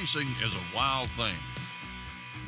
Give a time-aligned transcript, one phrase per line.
[0.00, 1.36] Racing is a wild thing.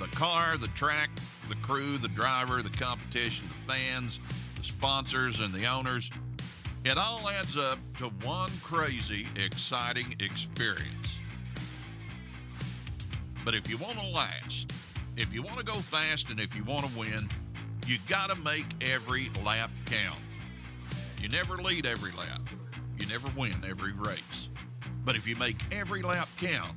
[0.01, 1.11] The car, the track,
[1.51, 4.21] the crew, the driver, the competition, the fans,
[4.57, 6.11] the sponsors, and the owners.
[6.87, 11.20] It all adds up to one crazy, exciting experience.
[13.45, 14.73] But if you want to last,
[15.19, 17.29] if you want to go fast, and if you want to win,
[17.87, 20.20] you got to make every lap count.
[21.20, 22.41] You never lead every lap,
[22.98, 24.48] you never win every race.
[25.05, 26.77] But if you make every lap count,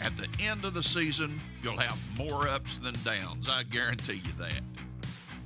[0.00, 3.48] at the end of the season, you'll have more ups than downs.
[3.48, 4.62] I guarantee you that.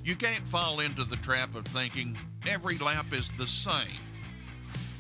[0.05, 4.01] You can't fall into the trap of thinking every lap is the same.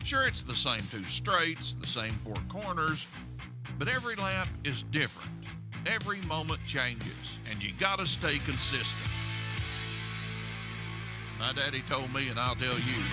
[0.03, 3.07] Sure, it's the same two straights, the same four corners,
[3.79, 5.31] but every lap is different.
[5.87, 9.11] Every moment changes, and you gotta stay consistent.
[11.39, 13.05] My daddy told me, and I'll tell you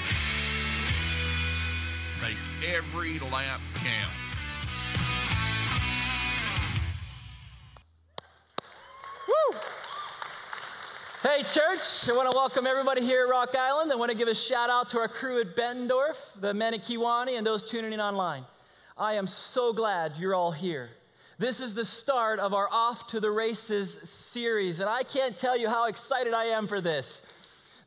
[2.22, 4.31] make every lap count.
[9.50, 9.58] Woo!
[11.23, 13.92] Hey, church, I want to welcome everybody here at Rock Island.
[13.92, 16.83] I want to give a shout out to our crew at Bettendorf, the men at
[16.83, 18.44] Kewanee, and those tuning in online.
[18.98, 20.89] I am so glad you're all here.
[21.38, 25.58] This is the start of our Off to the Races series, and I can't tell
[25.58, 27.23] you how excited I am for this.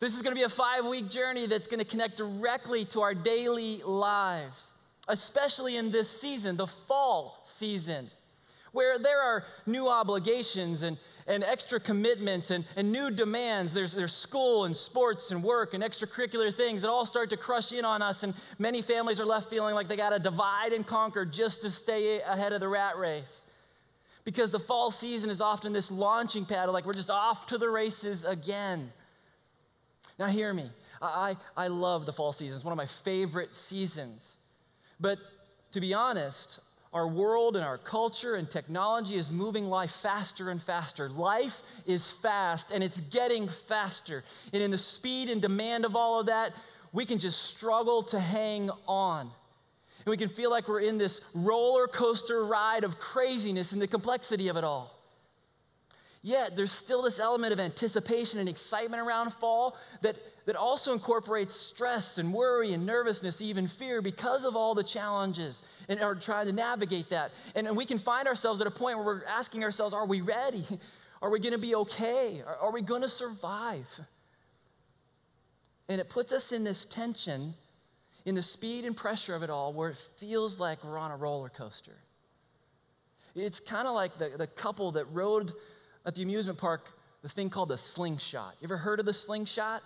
[0.01, 3.03] This is going to be a five week journey that's going to connect directly to
[3.03, 4.75] our daily lives,
[5.09, 8.11] especially in this season, the fall season,
[8.75, 13.73] where there are new obligations and, and extra commitments and, and new demands.
[13.73, 17.73] There's, there's school and sports and work and extracurricular things that all start to crush
[17.73, 20.85] in on us, and many families are left feeling like they got to divide and
[20.85, 23.47] conquer just to stay ahead of the rat race.
[24.25, 27.71] Because the fall season is often this launching pad, like we're just off to the
[27.71, 28.91] races again.
[30.19, 30.69] Now, hear me.
[31.01, 32.57] I, I love the fall season.
[32.57, 34.37] It's one of my favorite seasons.
[34.99, 35.19] But
[35.73, 36.61] to be honest,
[36.95, 41.09] our world and our culture and technology is moving life faster and faster.
[41.09, 44.23] Life is fast and it's getting faster.
[44.53, 46.55] And in the speed and demand of all of that,
[46.93, 49.23] we can just struggle to hang on.
[49.23, 53.89] And we can feel like we're in this roller coaster ride of craziness and the
[53.89, 54.95] complexity of it all.
[56.23, 60.17] Yet there's still this element of anticipation and excitement around fall that,
[60.47, 65.63] that also incorporates stress and worry and nervousness, even fear, because of all the challenges
[65.89, 67.31] and are trying to navigate that.
[67.55, 70.21] And, and we can find ourselves at a point where we're asking ourselves, are we
[70.21, 70.65] ready?
[71.23, 72.43] Are we going to be okay?
[72.47, 73.87] Are, are we going to survive?
[75.89, 77.55] And it puts us in this tension,
[78.27, 81.17] in the speed and pressure of it all, where it feels like we're on a
[81.17, 81.97] roller coaster.
[83.35, 85.53] It's kind of like the, the couple that rode
[86.05, 86.91] at the amusement park
[87.23, 88.55] the thing called the slingshot.
[88.61, 89.83] You ever heard of the slingshot?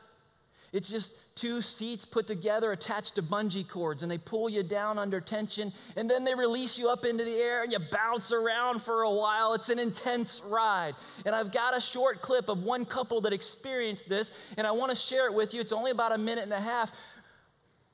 [0.73, 4.99] It's just two seats put together, attached to bungee cords, and they pull you down
[4.99, 8.83] under tension, and then they release you up into the air, and you bounce around
[8.83, 9.55] for a while.
[9.55, 10.95] It's an intense ride.
[11.25, 14.91] And I've got a short clip of one couple that experienced this, and I want
[14.91, 15.61] to share it with you.
[15.61, 16.93] It's only about a minute and a half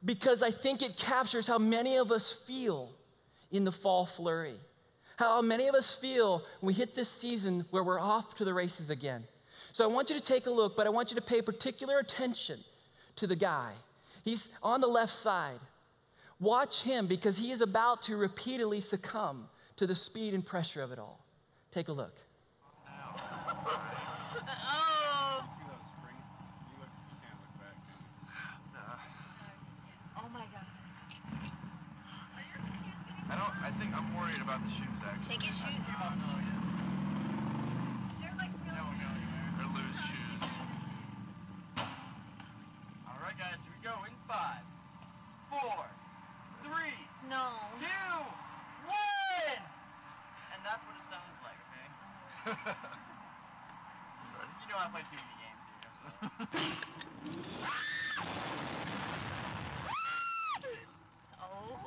[0.04, 2.90] because I think it captures how many of us feel
[3.50, 4.56] in the fall flurry.
[5.16, 8.52] How many of us feel when we hit this season where we're off to the
[8.52, 9.24] races again.
[9.74, 11.98] So I want you to take a look, but I want you to pay particular
[11.98, 12.60] attention
[13.16, 13.72] to the guy.
[14.24, 15.58] He's on the left side.
[16.38, 20.92] Watch him because he is about to repeatedly succumb to the speed and pressure of
[20.92, 21.18] it all.
[21.72, 22.14] Take a look.
[30.16, 30.66] Oh my god.
[33.28, 33.54] I don't.
[33.60, 35.36] I think I'm worried about the shoes actually.
[35.36, 35.70] Take his shoes.
[38.20, 38.94] They're like really
[39.58, 40.42] They're loose shoes.
[41.78, 43.94] All right, guys, here we go.
[44.04, 44.62] In five,
[45.50, 45.86] four,
[46.62, 46.98] three,
[47.30, 47.46] No.
[47.78, 47.86] two,
[48.86, 49.62] one.
[50.52, 51.84] And that's what it sounds like, okay?
[54.94, 56.70] You know I play too many games here.
[61.40, 61.78] Oh.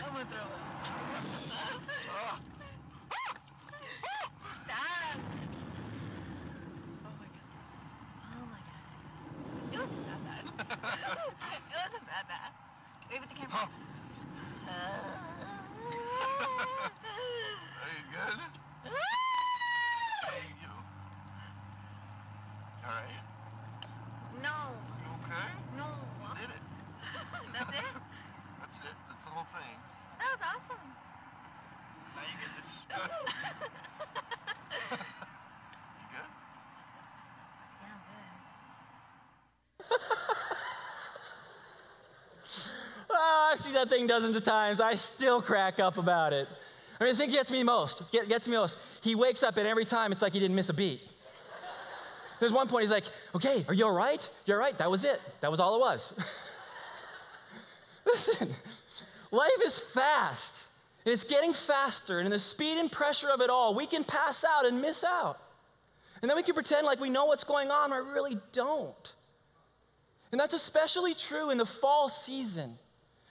[0.00, 0.60] I'm gonna throw it.
[2.04, 2.40] Stop.
[7.04, 7.48] Oh my god.
[8.32, 8.82] Oh my god.
[9.72, 10.44] It wasn't that bad.
[10.48, 12.50] it wasn't that bad.
[13.10, 13.68] Wait with the camera.
[17.78, 18.38] Are you good?
[18.84, 20.72] There you go.
[22.84, 23.22] All right.
[24.42, 24.56] no.
[25.04, 25.48] You okay?
[25.76, 25.88] No.
[26.40, 26.62] Did it?
[27.52, 27.94] That's it?
[28.60, 28.96] That's it.
[29.08, 29.76] That's the whole thing.
[30.18, 30.86] That was awesome.
[32.16, 33.10] Now you get this spoon.
[35.98, 36.30] you good?
[37.82, 38.02] Yeah, I'm
[39.77, 39.77] good.
[43.10, 44.80] Oh, I see that thing dozens of times.
[44.80, 46.48] I still crack up about it.
[47.00, 48.76] I mean, the thing gets me most, get, gets me most.
[49.02, 51.00] He wakes up and every time it's like he didn't miss a beat.
[52.40, 53.04] There's one point he's like,
[53.34, 54.28] okay, are you all right?
[54.46, 54.76] You're all right?
[54.78, 55.20] That was it.
[55.40, 56.14] That was all it was.
[58.06, 58.54] Listen,
[59.30, 60.66] life is fast.
[61.04, 62.18] And it's getting faster.
[62.18, 65.04] And in the speed and pressure of it all, we can pass out and miss
[65.04, 65.38] out.
[66.22, 69.14] And then we can pretend like we know what's going on, but we really don't.
[70.32, 72.78] And that's especially true in the fall season,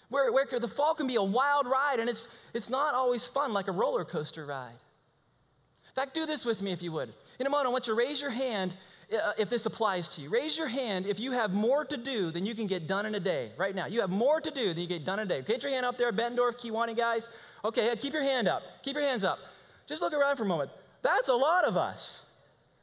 [0.10, 3.54] where, where the fall can be a wild ride and it's, it's not always fun
[3.54, 4.72] like a roller coaster ride.
[4.72, 7.14] In fact, do this with me if you would.
[7.40, 8.76] In a moment, I want you to raise your hand
[9.12, 10.30] uh, if this applies to you.
[10.30, 13.16] Raise your hand if you have more to do than you can get done in
[13.16, 13.52] a day.
[13.58, 15.42] Right now, you have more to do than you get done in a day.
[15.42, 17.30] Get your hand up there, Bettendorf, Kewanee guys.
[17.64, 18.62] Okay, keep your hand up.
[18.84, 19.40] Keep your hands up.
[19.88, 20.70] Just look around for a moment.
[21.02, 22.22] That's a lot of us.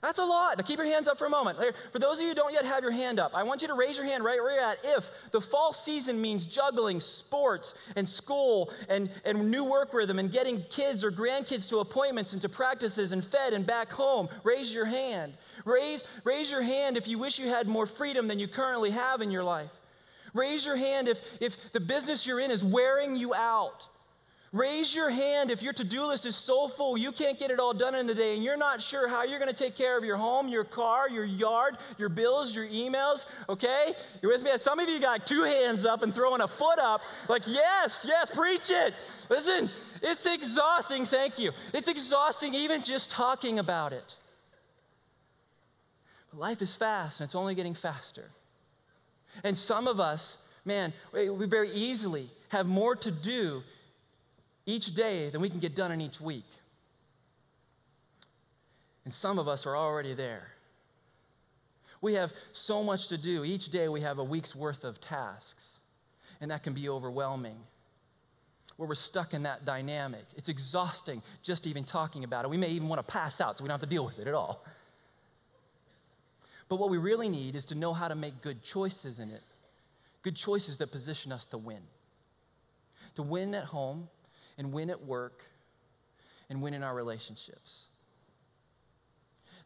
[0.04, 0.58] That's a lot.
[0.58, 1.58] Now keep your hands up for a moment.
[1.90, 3.74] For those of you who don't yet have your hand up, I want you to
[3.74, 8.06] raise your hand right where you're at if the fall season means juggling sports and
[8.06, 12.50] school and, and new work rhythm and getting kids or grandkids to appointments and to
[12.50, 14.28] practices and fed and back home.
[14.42, 15.38] Raise your hand.
[15.64, 19.22] Raise, raise your hand if you wish you had more freedom than you currently have
[19.22, 19.70] in your life.
[20.34, 23.86] Raise your hand if, if the business you're in is wearing you out.
[24.54, 27.58] Raise your hand if your to do list is so full you can't get it
[27.58, 29.98] all done in a day and you're not sure how you're going to take care
[29.98, 33.26] of your home, your car, your yard, your bills, your emails.
[33.48, 33.94] Okay?
[34.22, 34.52] You're with me?
[34.58, 38.30] Some of you got two hands up and throwing a foot up, like, yes, yes,
[38.30, 38.94] preach it.
[39.28, 39.68] Listen,
[40.00, 41.04] it's exhausting.
[41.04, 41.50] Thank you.
[41.72, 44.14] It's exhausting even just talking about it.
[46.30, 48.30] But life is fast and it's only getting faster.
[49.42, 53.64] And some of us, man, we very easily have more to do
[54.66, 56.44] each day than we can get done in each week.
[59.04, 60.48] And some of us are already there.
[62.00, 63.44] We have so much to do.
[63.44, 65.78] Each day we have a week's worth of tasks,
[66.40, 67.56] and that can be overwhelming.
[68.76, 70.24] Where we're stuck in that dynamic.
[70.36, 72.48] It's exhausting just even talking about it.
[72.48, 74.26] We may even want to pass out so we don't have to deal with it
[74.26, 74.64] at all.
[76.68, 79.42] But what we really need is to know how to make good choices in it.
[80.22, 81.82] Good choices that position us to win.
[83.14, 84.08] To win at home,
[84.58, 85.42] and win at work
[86.50, 87.86] and win in our relationships.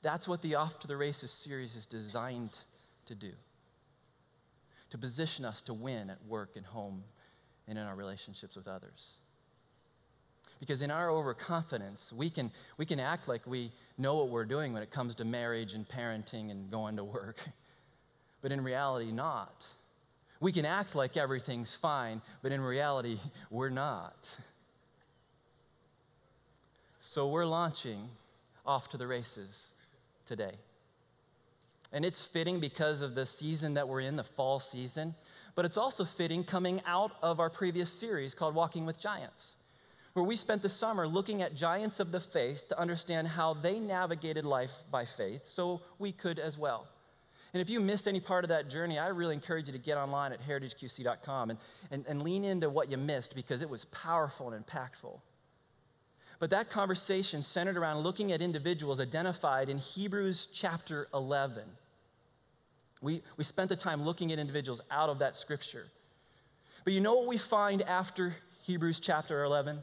[0.02, 2.50] That's what the Off to the Races series is designed
[3.06, 3.32] to do
[4.90, 7.04] to position us to win at work and home
[7.66, 9.18] and in our relationships with others.
[10.60, 14.72] Because in our overconfidence, we can, we can act like we know what we're doing
[14.72, 17.36] when it comes to marriage and parenting and going to work.
[18.40, 19.66] But in reality, not.
[20.40, 23.18] We can act like everything's fine, but in reality,
[23.50, 24.14] we're not.
[27.00, 28.08] So we're launching
[28.66, 29.68] off to the races
[30.26, 30.52] today.
[31.92, 35.14] And it's fitting because of the season that we're in, the fall season,
[35.54, 39.54] but it's also fitting coming out of our previous series called Walking with Giants,
[40.12, 43.80] where we spent the summer looking at giants of the faith to understand how they
[43.80, 46.86] navigated life by faith so we could as well.
[47.54, 49.96] And if you missed any part of that journey, I really encourage you to get
[49.96, 51.58] online at heritageqc.com and,
[51.90, 55.18] and, and lean into what you missed because it was powerful and impactful.
[56.38, 61.64] But that conversation centered around looking at individuals identified in Hebrews chapter 11.
[63.00, 65.86] We, we spent the time looking at individuals out of that scripture.
[66.84, 69.78] But you know what we find after Hebrews chapter 11?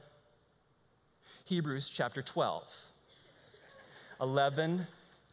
[1.45, 2.63] Hebrews chapter 12.
[4.21, 4.87] 11,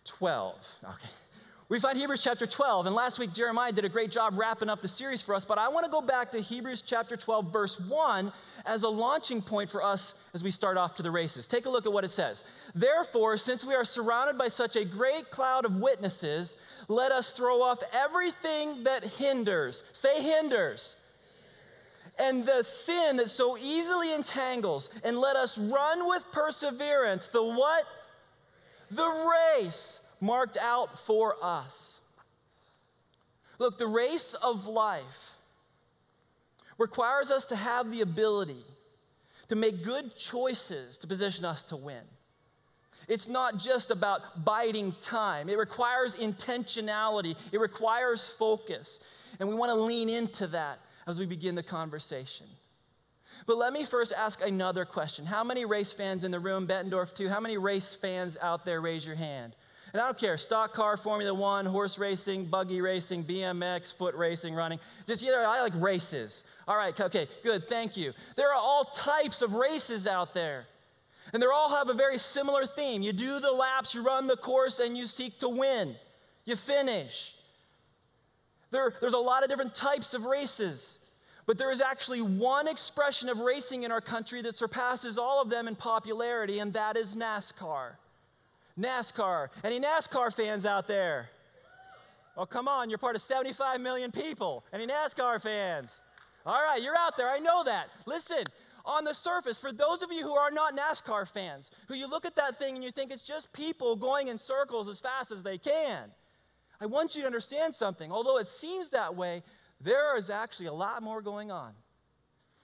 [0.04, 0.54] 12.
[0.84, 1.08] Okay.
[1.72, 4.82] We find Hebrews chapter 12, and last week Jeremiah did a great job wrapping up
[4.82, 7.80] the series for us, but I want to go back to Hebrews chapter 12, verse
[7.80, 8.30] 1,
[8.66, 11.46] as a launching point for us as we start off to the races.
[11.46, 12.44] Take a look at what it says.
[12.74, 17.62] Therefore, since we are surrounded by such a great cloud of witnesses, let us throw
[17.62, 19.82] off everything that hinders.
[19.94, 20.96] Say hinders.
[22.18, 27.84] And the sin that so easily entangles, and let us run with perseverance the what?
[28.90, 32.00] The race marked out for us.
[33.58, 35.34] Look, the race of life
[36.78, 38.64] requires us to have the ability
[39.48, 42.02] to make good choices to position us to win.
[43.08, 49.00] It's not just about biding time, it requires intentionality, it requires focus.
[49.40, 52.46] And we want to lean into that as we begin the conversation.
[53.46, 55.26] But let me first ask another question.
[55.26, 57.28] How many race fans in the room, Bettendorf too?
[57.28, 59.54] How many race fans out there raise your hand?
[59.92, 64.54] And I don't care, stock car, Formula One, horse racing, buggy racing, BMX, foot racing,
[64.54, 64.80] running.
[65.06, 66.44] Just either I like races.
[66.66, 68.12] All right, okay, good, thank you.
[68.36, 70.64] There are all types of races out there.
[71.32, 73.02] And they all have a very similar theme.
[73.02, 75.94] You do the laps, you run the course, and you seek to win.
[76.46, 77.34] You finish.
[78.70, 80.98] There, there's a lot of different types of races,
[81.46, 85.50] but there is actually one expression of racing in our country that surpasses all of
[85.50, 87.92] them in popularity, and that is NASCAR.
[88.78, 89.48] NASCAR.
[89.64, 91.28] Any NASCAR fans out there?
[92.36, 94.64] Well, come on, you're part of 75 million people.
[94.72, 95.90] Any NASCAR fans?
[96.46, 97.28] All right, you're out there.
[97.28, 97.88] I know that.
[98.06, 98.44] Listen,
[98.84, 102.24] on the surface, for those of you who are not NASCAR fans, who you look
[102.24, 105.42] at that thing and you think it's just people going in circles as fast as
[105.42, 106.10] they can,
[106.80, 108.10] I want you to understand something.
[108.10, 109.42] Although it seems that way,
[109.80, 111.72] there is actually a lot more going on.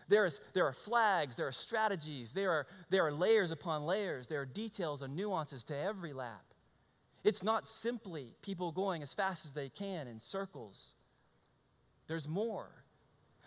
[0.08, 4.26] There, is, there are flags, there are strategies, there are, there are layers upon layers,
[4.26, 6.44] there are details and nuances to every lap.
[7.24, 10.94] It's not simply people going as fast as they can in circles,
[12.06, 12.68] there's more.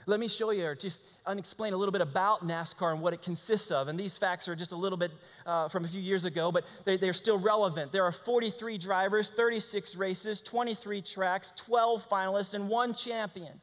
[0.08, 3.22] Let me show you or just explain a little bit about NASCAR and what it
[3.22, 3.88] consists of.
[3.88, 5.12] And these facts are just a little bit
[5.46, 7.92] uh, from a few years ago, but they, they're still relevant.
[7.92, 13.62] There are 43 drivers, 36 races, 23 tracks, 12 finalists, and one champion.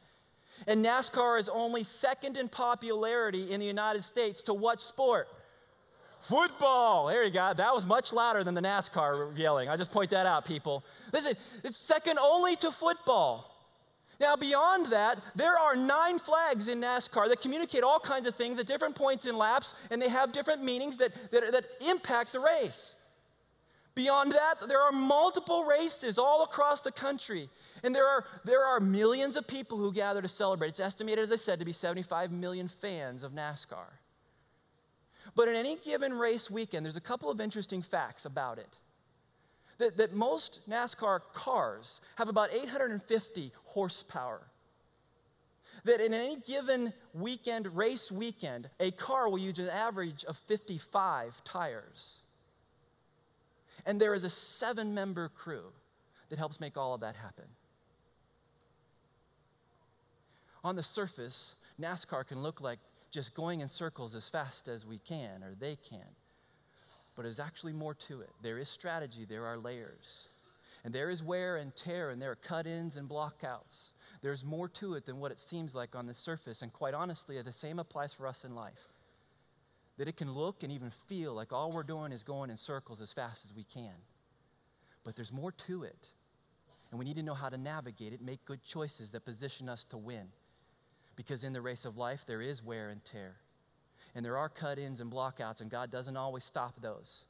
[0.67, 5.27] And NASCAR is only second in popularity in the United States to what sport?
[6.21, 7.07] Football.
[7.07, 7.53] There you go.
[7.55, 9.69] That was much louder than the NASCAR yelling.
[9.69, 10.83] I just point that out, people.
[11.13, 13.55] Listen, it's second only to football.
[14.19, 18.59] Now, beyond that, there are nine flags in NASCAR that communicate all kinds of things
[18.59, 22.41] at different points in laps, and they have different meanings that, that, that impact the
[22.41, 22.95] race.
[23.95, 27.49] Beyond that, there are multiple races all across the country.
[27.83, 30.69] And there are, there are millions of people who gather to celebrate.
[30.69, 33.87] It's estimated, as I said, to be 75 million fans of NASCAR.
[35.35, 38.77] But in any given race weekend, there's a couple of interesting facts about it.
[39.77, 44.41] That, that most NASCAR cars have about 850 horsepower.
[45.85, 51.41] That in any given weekend, race weekend, a car will use an average of 55
[51.45, 52.21] tires.
[53.85, 55.71] And there is a seven member crew
[56.29, 57.45] that helps make all of that happen.
[60.63, 62.79] On the surface, NASCAR can look like
[63.11, 66.07] just going in circles as fast as we can or they can.
[67.15, 68.29] But there's actually more to it.
[68.41, 70.27] There is strategy, there are layers.
[70.83, 73.91] And there is wear and tear, and there are cut ins and blockouts.
[74.21, 76.61] There's more to it than what it seems like on the surface.
[76.61, 78.79] And quite honestly, the same applies for us in life.
[79.97, 83.01] That it can look and even feel like all we're doing is going in circles
[83.01, 83.93] as fast as we can.
[85.03, 86.07] But there's more to it.
[86.91, 89.85] And we need to know how to navigate it, make good choices that position us
[89.89, 90.27] to win.
[91.19, 93.35] Because in the race of life, there is wear and tear.
[94.15, 97.25] And there are cut ins and blockouts, and God doesn't always stop those.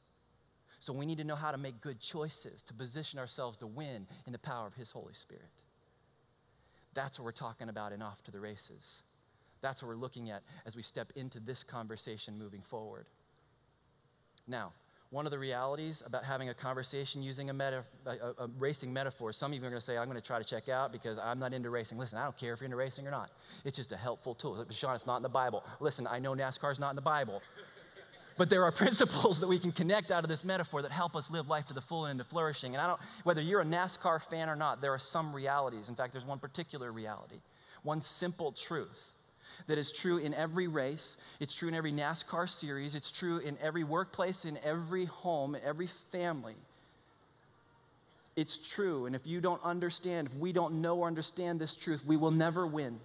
[0.78, 4.06] So we need to know how to make good choices to position ourselves to win
[4.28, 5.42] in the power of His Holy Spirit.
[6.94, 9.02] That's what we're talking about in Off to the Races.
[9.60, 13.06] That's what we're looking at as we step into this conversation moving forward.
[14.46, 14.72] Now,
[15.10, 19.32] one of the realities about having a conversation using a, meta, a, a, racing metaphor,
[19.32, 21.18] some of you are going to say, I'm going to try to check out because
[21.18, 21.98] I'm not into racing.
[21.98, 23.30] Listen, I don't care if you're into racing or not.
[23.64, 24.54] It's just a helpful tool.
[24.54, 25.64] Like, Sean, it's not in the Bible.
[25.80, 27.42] Listen, I know NASCAR's not in the Bible.
[28.38, 31.28] But there are principles that we can connect out of this metaphor that help us
[31.28, 32.76] live life to the full and into flourishing.
[32.76, 35.88] And I don't, whether you're a NASCAR fan or not, there are some realities.
[35.88, 37.40] In fact, there's one particular reality,
[37.82, 39.10] one simple truth
[39.66, 41.16] that is true in every race.
[41.38, 42.94] It's true in every NASCAR series.
[42.94, 46.56] It's true in every workplace, in every home, in every family.
[48.36, 49.06] It's true.
[49.06, 52.30] And if you don't understand, if we don't know or understand this truth, we will
[52.30, 53.00] never win.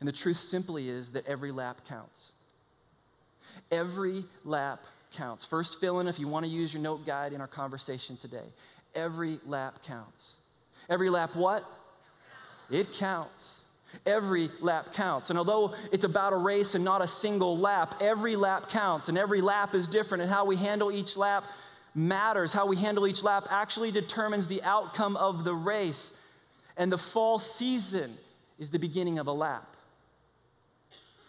[0.00, 2.32] And the truth simply is that every lap counts.
[3.70, 5.44] Every lap counts.
[5.44, 8.44] First, fill in if you want to use your note guide in our conversation today.
[8.94, 10.36] Every lap counts.
[10.88, 11.64] Every lap, what?
[12.70, 13.64] It counts.
[14.06, 15.30] Every lap counts.
[15.30, 19.18] And although it's about a race and not a single lap, every lap counts, and
[19.18, 21.44] every lap is different, and how we handle each lap
[21.94, 22.52] matters.
[22.52, 26.12] How we handle each lap actually determines the outcome of the race.
[26.76, 28.16] And the fall season
[28.58, 29.76] is the beginning of a lap.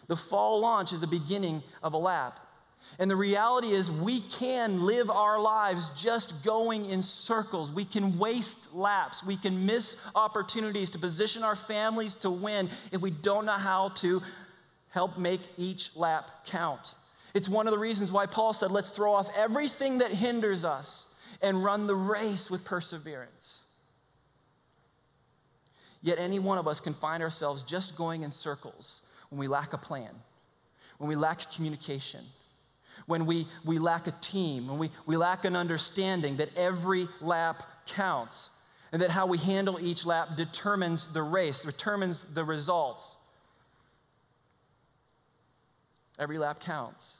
[0.06, 2.40] The fall launch is the beginning of a lap.
[2.98, 7.70] And the reality is, we can live our lives just going in circles.
[7.70, 9.24] We can waste laps.
[9.24, 13.90] We can miss opportunities to position our families to win if we don't know how
[13.96, 14.20] to
[14.88, 16.94] help make each lap count.
[17.32, 21.06] It's one of the reasons why Paul said, let's throw off everything that hinders us
[21.40, 23.64] and run the race with perseverance.
[26.02, 29.74] Yet, any one of us can find ourselves just going in circles when we lack
[29.74, 30.10] a plan,
[30.98, 32.24] when we lack communication
[33.06, 37.62] when we, we lack a team, when we, we lack an understanding that every lap
[37.86, 38.50] counts,
[38.92, 43.16] and that how we handle each lap determines the race, determines the results.
[46.18, 47.18] Every lap counts.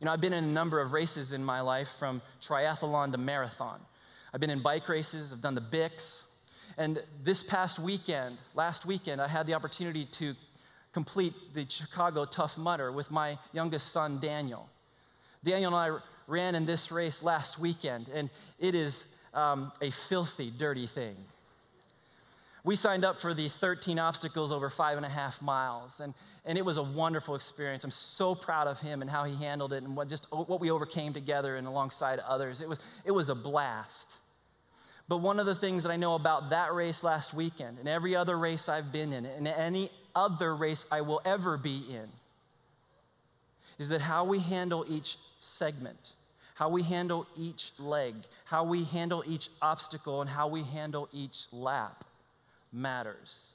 [0.00, 3.18] You know, I've been in a number of races in my life from triathlon to
[3.18, 3.80] marathon.
[4.32, 6.22] I've been in bike races, I've done the Bix.
[6.78, 10.34] And this past weekend, last weekend, I had the opportunity to
[10.92, 14.68] complete the Chicago Tough Mudder with my youngest son, Daniel.
[15.44, 20.50] Daniel and I ran in this race last weekend, and it is um, a filthy,
[20.50, 21.16] dirty thing.
[22.62, 26.12] We signed up for the 13 obstacles over five and a half miles, and,
[26.44, 27.84] and it was a wonderful experience.
[27.84, 30.70] I'm so proud of him and how he handled it and what, just what we
[30.70, 32.60] overcame together and alongside others.
[32.60, 34.18] It was, it was a blast.
[35.08, 38.14] But one of the things that I know about that race last weekend and every
[38.14, 42.08] other race I've been in and any other race I will ever be in
[43.78, 46.12] is that how we handle each segment,
[46.54, 48.14] how we handle each leg,
[48.44, 52.04] how we handle each obstacle, and how we handle each lap
[52.72, 53.54] matters.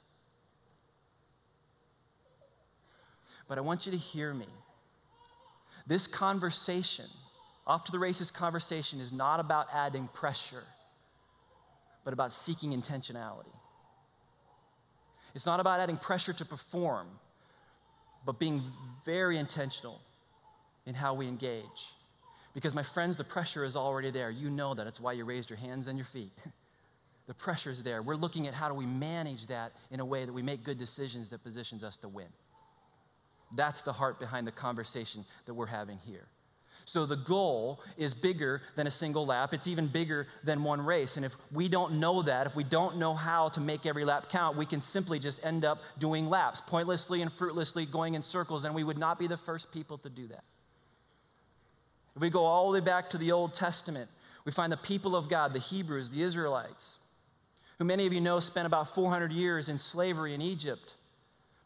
[3.48, 4.48] But I want you to hear me.
[5.86, 7.06] This conversation,
[7.64, 10.64] off to the races conversation, is not about adding pressure,
[12.04, 13.54] but about seeking intentionality.
[15.36, 17.06] It's not about adding pressure to perform,
[18.24, 18.62] but being
[19.04, 20.00] very intentional
[20.86, 21.92] in how we engage.
[22.54, 24.30] Because, my friends, the pressure is already there.
[24.30, 24.86] You know that.
[24.86, 26.32] It's why you raised your hands and your feet.
[27.26, 28.00] the pressure is there.
[28.00, 30.78] We're looking at how do we manage that in a way that we make good
[30.78, 32.28] decisions that positions us to win.
[33.54, 36.24] That's the heart behind the conversation that we're having here.
[36.84, 39.52] So the goal is bigger than a single lap.
[39.52, 41.16] It's even bigger than one race.
[41.16, 44.28] And if we don't know that, if we don't know how to make every lap
[44.28, 48.64] count, we can simply just end up doing laps, pointlessly and fruitlessly going in circles,
[48.64, 50.44] and we would not be the first people to do that.
[52.14, 54.08] If we go all the way back to the Old Testament,
[54.44, 56.98] we find the people of God, the Hebrews, the Israelites,
[57.78, 60.94] who many of you know spent about 400 years in slavery in Egypt.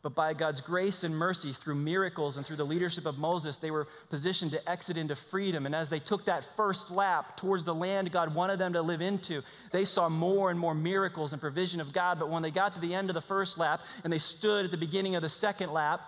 [0.03, 3.71] But by God's grace and mercy, through miracles and through the leadership of Moses, they
[3.71, 5.67] were positioned to exit into freedom.
[5.67, 9.03] And as they took that first lap towards the land God wanted them to live
[9.03, 12.19] into, they saw more and more miracles and provision of God.
[12.19, 14.71] But when they got to the end of the first lap and they stood at
[14.71, 16.01] the beginning of the second lap,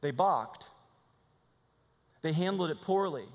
[0.00, 0.64] they balked.
[2.22, 3.26] They handled it poorly.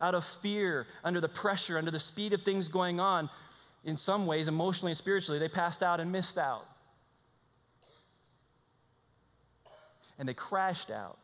[0.00, 3.28] Out of fear, under the pressure, under the speed of things going on,
[3.84, 6.64] in some ways, emotionally and spiritually, they passed out and missed out.
[10.20, 11.16] And they crashed out.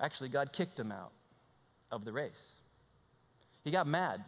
[0.00, 1.10] Actually, God kicked them out
[1.90, 2.54] of the race.
[3.64, 4.22] He got mad.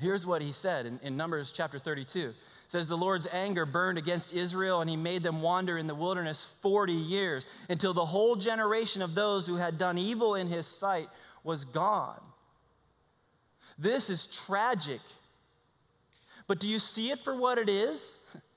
[0.00, 2.28] Here's what he said in, in Numbers chapter 32.
[2.28, 2.34] It
[2.68, 6.46] says, The Lord's anger burned against Israel, and he made them wander in the wilderness
[6.62, 11.08] 40 years until the whole generation of those who had done evil in his sight
[11.44, 12.20] was gone.
[13.78, 15.00] This is tragic.
[16.46, 18.16] But do you see it for what it is?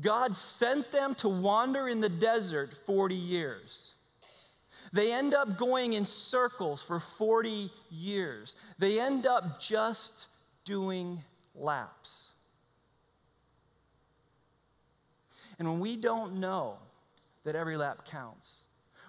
[0.00, 3.94] God sent them to wander in the desert 40 years.
[4.92, 8.54] They end up going in circles for 40 years.
[8.78, 10.26] They end up just
[10.64, 11.22] doing
[11.54, 12.32] laps.
[15.58, 16.78] And when we don't know
[17.44, 18.64] that every lap counts,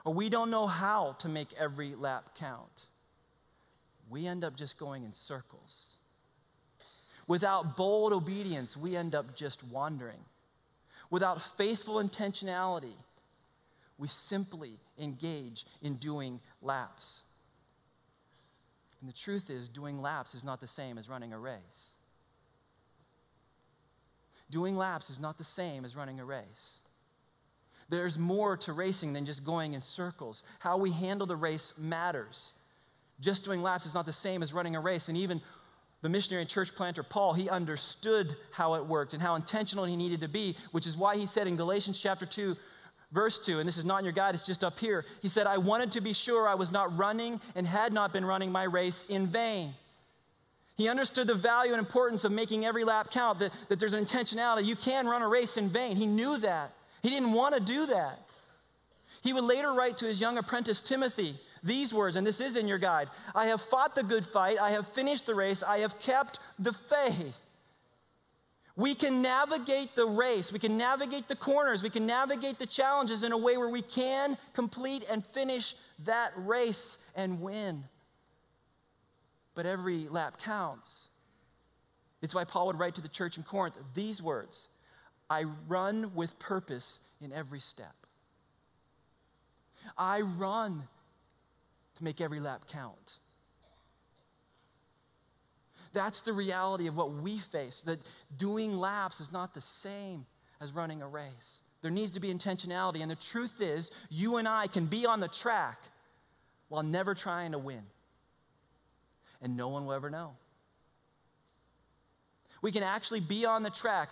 [0.05, 2.87] or we don't know how to make every lap count,
[4.09, 5.95] we end up just going in circles.
[7.27, 10.19] Without bold obedience, we end up just wandering
[11.13, 12.95] without faithful intentionality,
[13.99, 17.21] we simply engage in doing laps.
[18.99, 21.91] And the truth is, doing laps is not the same as running a race.
[24.49, 26.79] Doing laps is not the same as running a race.
[27.89, 30.41] There's more to racing than just going in circles.
[30.57, 32.53] How we handle the race matters.
[33.19, 35.09] Just doing laps is not the same as running a race.
[35.09, 35.41] And even
[36.03, 39.95] the missionary and church planter Paul, he understood how it worked and how intentional he
[39.95, 42.57] needed to be, which is why he said in Galatians chapter 2,
[43.13, 45.05] verse 2, and this is not in your guide, it's just up here.
[45.21, 48.25] He said, I wanted to be sure I was not running and had not been
[48.25, 49.73] running my race in vain.
[50.75, 54.03] He understood the value and importance of making every lap count, that, that there's an
[54.03, 54.65] intentionality.
[54.65, 55.95] You can run a race in vain.
[55.95, 56.73] He knew that.
[57.01, 58.27] He didn't want to do that.
[59.21, 62.67] He would later write to his young apprentice Timothy these words, and this is in
[62.67, 65.99] your guide I have fought the good fight, I have finished the race, I have
[65.99, 67.39] kept the faith.
[68.75, 73.23] We can navigate the race, we can navigate the corners, we can navigate the challenges
[73.23, 77.83] in a way where we can complete and finish that race and win.
[79.55, 81.09] But every lap counts.
[82.23, 84.69] It's why Paul would write to the church in Corinth these words
[85.29, 87.95] I run with purpose in every step.
[89.97, 90.87] I run
[91.97, 93.19] to make every lap count.
[95.93, 97.99] That's the reality of what we face that
[98.37, 100.25] doing laps is not the same
[100.59, 101.61] as running a race.
[101.81, 103.01] There needs to be intentionality.
[103.01, 105.77] And the truth is, you and I can be on the track
[106.69, 107.83] while never trying to win.
[109.41, 110.31] And no one will ever know.
[112.61, 114.09] We can actually be on the track,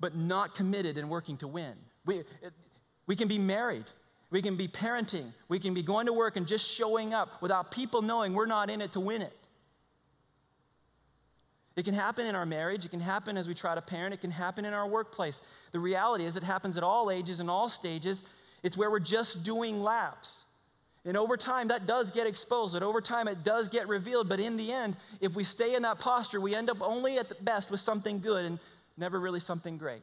[0.00, 1.74] but not committed and working to win.
[2.06, 2.24] We,
[3.06, 3.84] we can be married.
[4.36, 5.32] We can be parenting.
[5.48, 8.68] We can be going to work and just showing up without people knowing we're not
[8.68, 9.32] in it to win it.
[11.74, 12.84] It can happen in our marriage.
[12.84, 14.12] It can happen as we try to parent.
[14.12, 15.40] It can happen in our workplace.
[15.72, 18.24] The reality is, it happens at all ages and all stages.
[18.62, 20.44] It's where we're just doing laps.
[21.06, 22.74] And over time, that does get exposed.
[22.74, 24.28] And over time, it does get revealed.
[24.28, 27.30] But in the end, if we stay in that posture, we end up only at
[27.30, 28.58] the best with something good and
[28.98, 30.02] never really something great.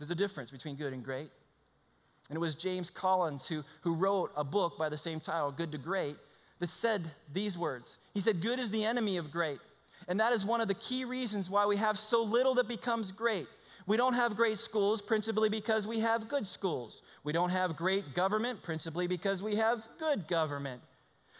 [0.00, 1.30] There's a difference between good and great.
[2.28, 5.72] And it was James Collins who, who wrote a book by the same title, Good
[5.72, 6.16] to Great
[6.58, 9.60] that said these words He said, Good is the enemy of great.
[10.06, 13.12] And that is one of the key reasons why we have so little that becomes
[13.12, 13.46] great.
[13.86, 17.02] We don't have great schools principally because we have good schools.
[17.24, 20.82] We don't have great government principally because we have good government.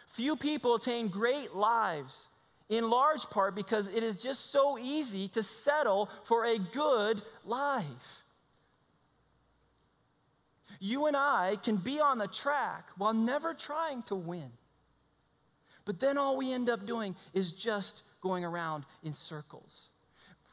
[0.09, 2.31] Few people attain great lives
[2.68, 8.24] in large part because it is just so easy to settle for a good life.
[10.79, 14.51] You and I can be on the track while never trying to win.
[15.85, 19.88] But then all we end up doing is just going around in circles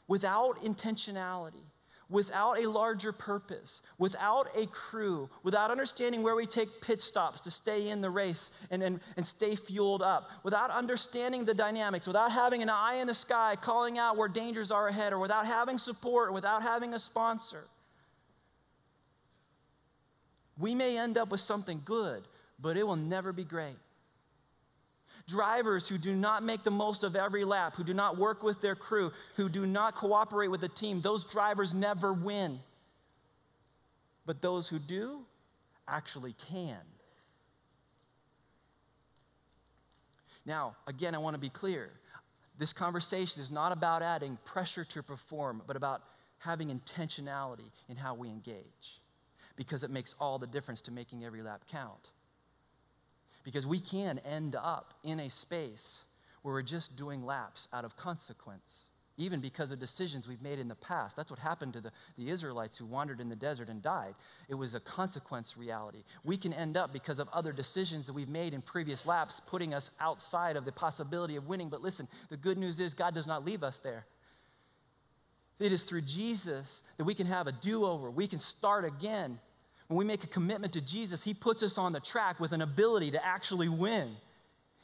[0.07, 1.63] without intentionality,
[2.09, 7.51] without a larger purpose, without a crew, without understanding where we take pit stops to
[7.51, 12.31] stay in the race and, and, and stay fueled up, without understanding the dynamics, without
[12.31, 15.77] having an eye in the sky calling out where dangers are ahead, or without having
[15.77, 17.65] support, or without having a sponsor.
[20.57, 22.27] We may end up with something good,
[22.59, 23.75] but it will never be great.
[25.27, 28.61] Drivers who do not make the most of every lap, who do not work with
[28.61, 32.59] their crew, who do not cooperate with the team, those drivers never win.
[34.25, 35.21] But those who do
[35.87, 36.77] actually can.
[40.45, 41.89] Now, again, I want to be clear.
[42.57, 46.01] This conversation is not about adding pressure to perform, but about
[46.37, 49.01] having intentionality in how we engage
[49.55, 52.11] because it makes all the difference to making every lap count.
[53.43, 56.03] Because we can end up in a space
[56.41, 60.67] where we're just doing laps out of consequence, even because of decisions we've made in
[60.67, 61.15] the past.
[61.15, 64.15] That's what happened to the, the Israelites who wandered in the desert and died.
[64.49, 66.03] It was a consequence reality.
[66.23, 69.73] We can end up because of other decisions that we've made in previous laps, putting
[69.73, 71.69] us outside of the possibility of winning.
[71.69, 74.05] But listen, the good news is God does not leave us there.
[75.59, 79.39] It is through Jesus that we can have a do over, we can start again.
[79.87, 82.61] When we make a commitment to Jesus, He puts us on the track with an
[82.61, 84.15] ability to actually win.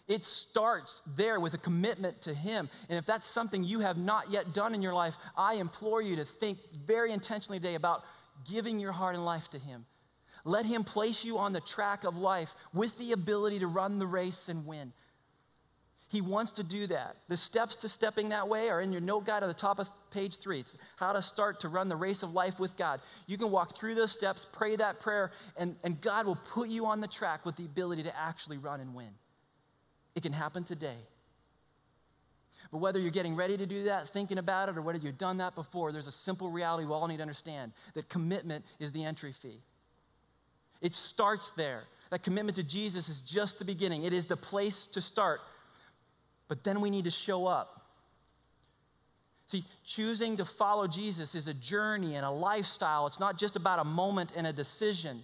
[0.08, 2.70] It starts there with a commitment to Him.
[2.90, 6.18] And if that's something you have not yet done in your life, I implore you
[6.18, 8.04] to think very intentionally today about
[8.50, 9.86] giving your heart and life to Him.
[10.44, 14.08] Let Him place you on the track of life with the ability to run the
[14.08, 14.92] race and win.
[16.12, 17.16] He wants to do that.
[17.30, 19.90] The steps to stepping that way are in your note guide at the top of
[20.12, 20.60] page three.
[20.60, 23.00] It's how to start to run the race of life with God.
[23.28, 26.86] You can walk through those steps, pray that prayer, and, and God will put you
[26.86, 29.08] on the track with the ability to actually run and win.
[30.14, 30.98] It can happen today.
[32.74, 35.38] But whether you're getting ready to do that, thinking about it, or whether you've done
[35.38, 39.06] that before, there's a simple reality we all need to understand that commitment is the
[39.06, 39.62] entry fee.
[40.82, 41.84] It starts there.
[42.10, 45.40] That commitment to Jesus is just the beginning, it is the place to start.
[46.52, 47.82] But then we need to show up.
[49.48, 53.08] See, choosing to follow Jesus is a journey and a lifestyle.
[53.08, 55.24] It's not just about a moment and a decision.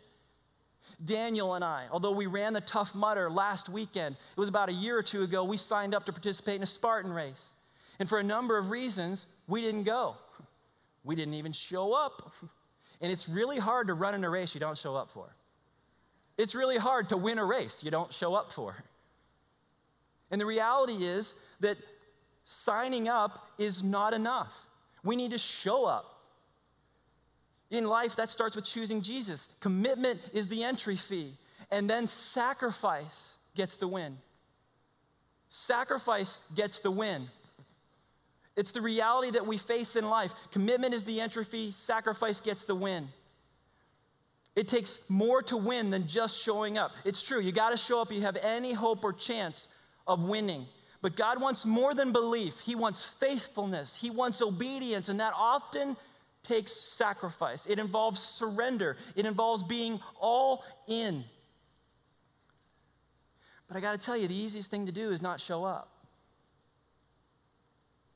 [1.03, 4.71] Daniel and I, although we ran the Tough Mudder last weekend, it was about a
[4.71, 7.55] year or two ago, we signed up to participate in a Spartan race.
[7.99, 10.15] And for a number of reasons, we didn't go.
[11.03, 12.31] We didn't even show up.
[13.01, 15.35] And it's really hard to run in a race you don't show up for.
[16.37, 18.77] It's really hard to win a race you don't show up for.
[20.31, 21.77] And the reality is that
[22.45, 24.53] signing up is not enough.
[25.03, 26.13] We need to show up.
[27.69, 29.49] In life, that starts with choosing Jesus.
[29.59, 31.33] Commitment is the entry fee,
[31.69, 34.17] and then sacrifice gets the win.
[35.49, 37.27] Sacrifice gets the win.
[38.55, 40.33] It's the reality that we face in life.
[40.51, 43.09] Commitment is the entry fee, sacrifice gets the win.
[44.55, 46.91] It takes more to win than just showing up.
[47.05, 49.67] It's true, you got to show up, you have any hope or chance
[50.07, 50.65] of winning.
[51.01, 55.95] But God wants more than belief, He wants faithfulness, He wants obedience, and that often
[56.43, 57.65] takes sacrifice.
[57.67, 61.23] It involves surrender, it involves being all in.
[63.67, 65.91] But I got to tell you, the easiest thing to do is not show up.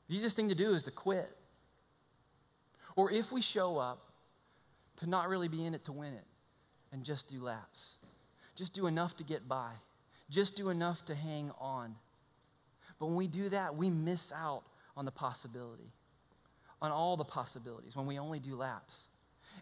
[0.08, 1.30] The easiest thing to do is to quit.
[2.96, 3.98] or if we show up
[4.96, 6.26] to not really be in it to win it
[6.92, 7.98] and just do laps,
[8.54, 9.70] just do enough to get by,
[10.32, 11.94] just do enough to hang on.
[12.98, 14.62] But when we do that, we miss out
[14.96, 15.90] on the possibility,
[16.80, 19.08] on all the possibilities when we only do laps.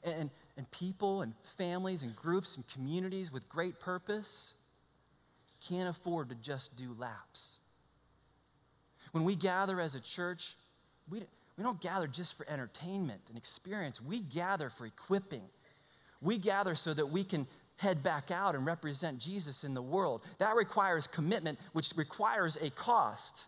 [0.05, 4.55] And, and people and families and groups and communities with great purpose
[5.69, 7.59] can't afford to just do laps.
[9.13, 10.55] When we gather as a church,
[11.11, 11.23] we,
[11.59, 14.01] we don't gather just for entertainment and experience.
[14.01, 15.43] We gather for equipping.
[16.23, 17.47] We gather so that we can
[17.81, 20.21] head back out and represent Jesus in the world.
[20.37, 23.47] That requires commitment, which requires a cost.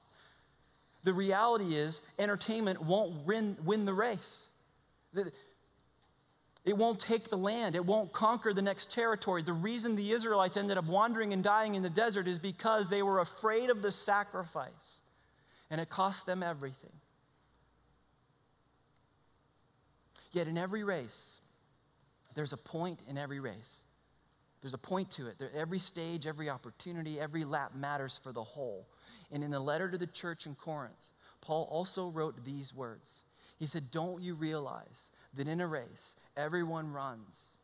[1.05, 4.47] The reality is, entertainment won't win, win the race.
[6.65, 7.77] It won't take the land.
[7.77, 9.43] It won't conquer the next territory.
[9.43, 13.03] The reason the Israelites ended up wandering and dying in the desert is because they
[13.03, 15.01] were afraid of the sacrifice,
[15.71, 16.93] and it cost them everything.
[20.31, 21.37] Yet, in every race,
[22.35, 23.81] there's a point in every race.
[24.63, 25.43] There's a point to it.
[25.55, 28.87] Every stage, every opportunity, every lap matters for the whole.
[29.33, 30.95] And in the letter to the church in Corinth,
[31.41, 33.25] Paul also wrote these words.
[33.59, 37.59] He said, Don't you realize that in a race, everyone runs,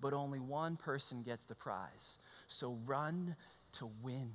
[0.00, 2.18] but only one person gets the prize?
[2.48, 3.36] So run
[3.72, 4.32] to win.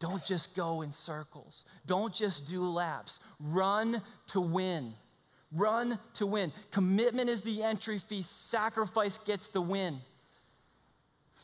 [0.00, 1.64] Don't just go in circles.
[1.86, 3.20] Don't just do laps.
[3.38, 4.94] Run to win.
[5.54, 6.52] Run to win.
[6.70, 10.00] Commitment is the entry fee, sacrifice gets the win.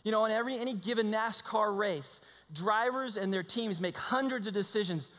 [0.04, 2.20] You know, in every any given NASCAR race,
[2.52, 5.10] drivers and their teams make hundreds of decisions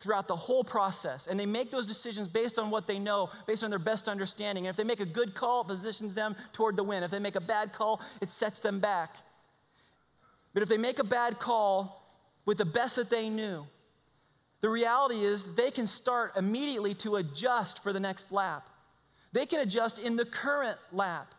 [0.00, 1.28] throughout the whole process.
[1.28, 4.66] And they make those decisions based on what they know, based on their best understanding.
[4.66, 7.04] And if they make a good call, it positions them toward the win.
[7.04, 9.16] If they make a bad call, it sets them back.
[10.54, 12.04] But if they make a bad call
[12.44, 13.64] with the best that they knew,
[14.62, 18.70] the reality is they can start immediately to adjust for the next lap.
[19.32, 21.34] They can adjust in the current lap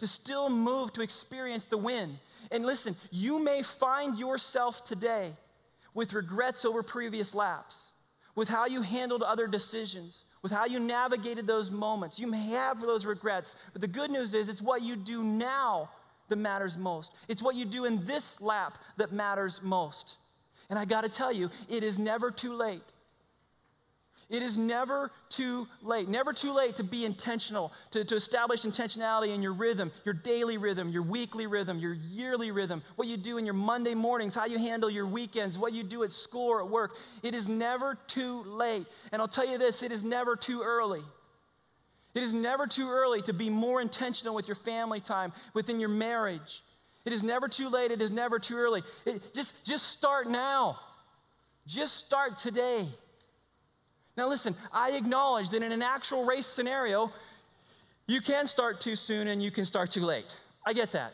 [0.00, 2.18] to still move to experience the win.
[2.50, 5.32] And listen, you may find yourself today
[5.94, 7.92] with regrets over previous laps,
[8.34, 12.18] with how you handled other decisions, with how you navigated those moments.
[12.18, 15.90] You may have those regrets, but the good news is it's what you do now
[16.28, 17.12] that matters most.
[17.28, 20.16] It's what you do in this lap that matters most.
[20.68, 22.82] And I got to tell you, it is never too late
[24.30, 26.08] it is never too late.
[26.08, 30.56] Never too late to be intentional, to, to establish intentionality in your rhythm, your daily
[30.56, 34.46] rhythm, your weekly rhythm, your yearly rhythm, what you do in your Monday mornings, how
[34.46, 36.92] you handle your weekends, what you do at school or at work.
[37.24, 38.86] It is never too late.
[39.10, 41.02] And I'll tell you this it is never too early.
[42.14, 45.88] It is never too early to be more intentional with your family time, within your
[45.88, 46.62] marriage.
[47.10, 47.90] It is never too late.
[47.90, 48.84] It is never too early.
[49.04, 50.78] It, just, just start now.
[51.66, 52.86] Just start today.
[54.16, 57.12] Now, listen, I acknowledge that in an actual race scenario,
[58.06, 60.32] you can start too soon and you can start too late.
[60.64, 61.12] I get that.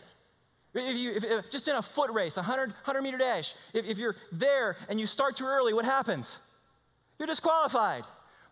[0.75, 3.87] If you, if, if, just in a foot race, a 100, 100 meter dash, if,
[3.87, 6.41] if you're there and you start too early, what happens?
[7.19, 8.05] You're disqualified.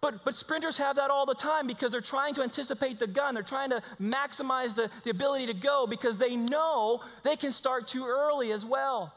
[0.05, 3.33] But, but sprinters have that all the time because they're trying to anticipate the gun.
[3.33, 7.89] They're trying to maximize the, the ability to go because they know they can start
[7.89, 9.15] too early as well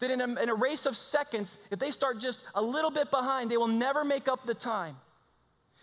[0.00, 3.12] that in a, in a race of seconds, if they start just a little bit
[3.12, 4.96] behind, they will never make up the time.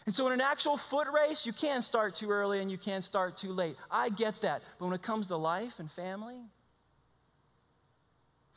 [0.05, 3.01] And so, in an actual foot race, you can start too early and you can
[3.01, 3.77] start too late.
[3.89, 4.61] I get that.
[4.77, 6.41] But when it comes to life and family,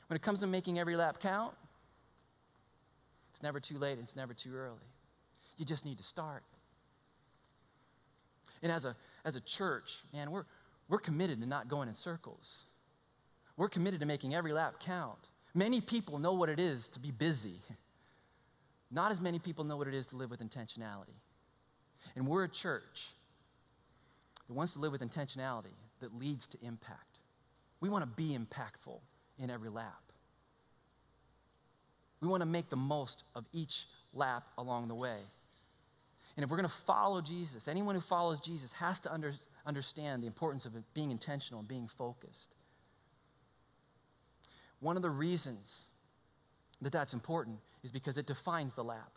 [0.08, 1.54] when it comes to making every lap count,
[3.32, 4.80] it's never too late, it's never too early.
[5.56, 6.42] You just need to start.
[8.62, 10.44] And as a, as a church, man, we're,
[10.88, 12.64] we're committed to not going in circles.
[13.56, 15.18] We're committed to making every lap count.
[15.54, 17.60] Many people know what it is to be busy.
[18.90, 21.16] Not as many people know what it is to live with intentionality.
[22.14, 23.08] And we're a church
[24.46, 27.18] that wants to live with intentionality that leads to impact.
[27.80, 28.98] We want to be impactful
[29.38, 30.02] in every lap.
[32.20, 35.18] We want to make the most of each lap along the way.
[36.36, 39.32] And if we're going to follow Jesus, anyone who follows Jesus has to under,
[39.66, 42.56] understand the importance of being intentional and being focused.
[44.80, 45.84] One of the reasons
[46.80, 49.12] that that's important is because it defines the lap.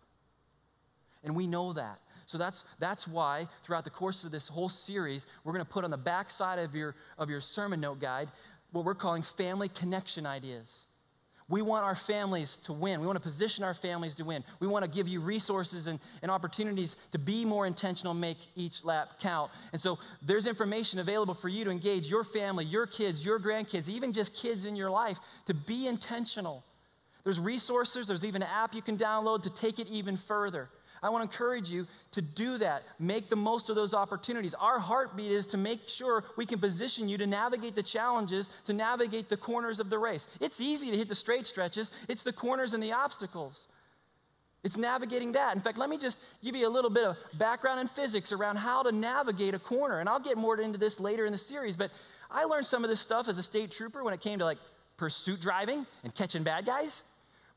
[1.24, 2.00] And we know that.
[2.28, 5.84] So that's, that's why throughout the course of this whole series, we're going to put
[5.84, 8.30] on the back side of your, of your sermon note guide
[8.72, 10.86] what we're calling family connection ideas.
[11.48, 13.00] We want our families to win.
[13.00, 14.44] We want to position our families to win.
[14.60, 18.84] We want to give you resources and, and opportunities to be more intentional, make each
[18.84, 19.52] lap count.
[19.72, 23.90] And so there's information available for you to engage your family, your kids, your grandkids,
[23.90, 26.64] even just kids in your life to be intentional.
[27.24, 30.70] There's resources, there's even an app you can download to take it even further.
[31.04, 32.84] I want to encourage you to do that.
[33.00, 34.54] Make the most of those opportunities.
[34.54, 38.74] Our heartbeat is to make sure we can position you to navigate the challenges, to
[38.74, 40.28] navigate the corners of the race.
[40.40, 43.68] It's easy to hit the straight stretches, it's the corners and the obstacles.
[44.64, 45.56] It's navigating that.
[45.56, 48.56] In fact, let me just give you a little bit of background in physics around
[48.56, 50.00] how to navigate a corner.
[50.00, 51.92] And I'll get more into this later in the series, but
[52.32, 54.58] I learned some of this stuff as a state trooper when it came to like
[54.98, 57.04] pursuit driving and catching bad guys.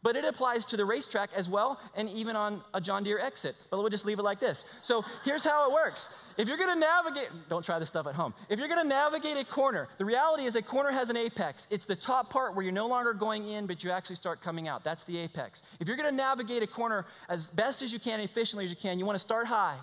[0.01, 3.57] But it applies to the racetrack as well, and even on a John Deere exit.
[3.69, 4.65] But we'll just leave it like this.
[4.81, 6.11] So here's how it works.
[6.37, 8.33] If you're gonna navigate, don't try this stuff at home.
[8.49, 11.67] If you're gonna navigate a corner, the reality is a corner has an apex.
[11.69, 14.69] It's the top part where you're no longer going in, but you actually start coming
[14.69, 14.85] out.
[14.85, 15.63] That's the apex.
[15.81, 19.01] If you're gonna navigate a corner as best as you can, efficiently as you can,
[19.01, 19.79] you wanna start high,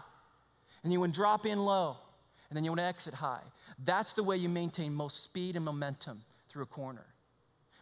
[0.83, 1.97] and you wanna drop in low,
[2.49, 3.43] and then you wanna exit high.
[3.83, 7.05] That's the way you maintain most speed and momentum through a corner.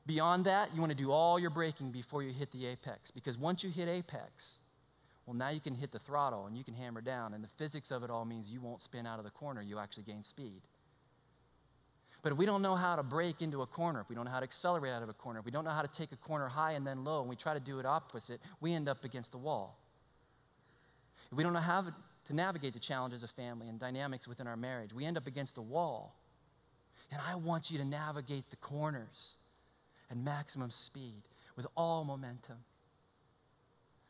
[0.06, 3.38] Beyond that, you want to do all your braking before you hit the apex because
[3.38, 4.60] once you hit apex,
[5.26, 7.34] well, now you can hit the throttle and you can hammer down.
[7.34, 9.80] And the physics of it all means you won't spin out of the corner, you
[9.80, 10.62] actually gain speed.
[12.22, 14.32] But if we don't know how to break into a corner, if we don't know
[14.32, 16.18] how to accelerate out of a corner, if we don't know how to take a
[16.18, 19.04] corner high and then low, and we try to do it opposite, we end up
[19.04, 19.78] against the wall.
[21.32, 24.56] If we don't know how to navigate the challenges of family and dynamics within our
[24.56, 26.16] marriage, we end up against the wall.
[27.12, 29.36] And I want you to navigate the corners
[30.14, 31.24] and maximum speed
[31.58, 32.58] with all momentum.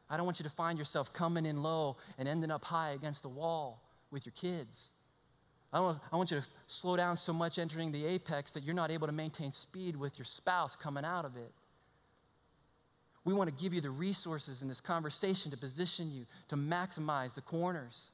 [0.09, 3.23] I don't want you to find yourself coming in low and ending up high against
[3.23, 4.91] the wall with your kids.
[5.71, 8.75] I, want, I want you to slow down so much entering the apex that you're
[8.75, 11.51] not able to maintain speed with your spouse coming out of it.
[13.25, 17.33] We want to give you the resources in this conversation to position you to maximize
[17.33, 18.11] the corners,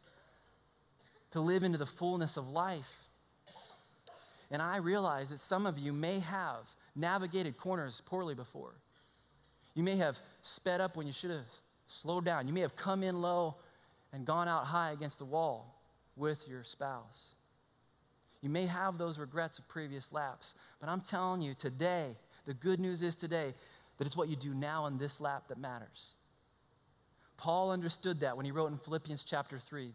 [1.32, 3.08] to live into the fullness of life.
[4.52, 8.74] And I realize that some of you may have navigated corners poorly before.
[9.76, 11.46] You may have sped up when you should have
[11.88, 12.48] slowed down.
[12.48, 13.56] You may have come in low
[14.14, 15.76] and gone out high against the wall
[16.16, 17.36] with your spouse.
[18.42, 22.80] You may have those regrets of previous laps, but I'm telling you today, the good
[22.80, 23.54] news is today
[23.98, 26.16] that it's what you do now in this lap that matters.
[27.38, 29.94] Paul understood that when he wrote in Philippians chapter 3.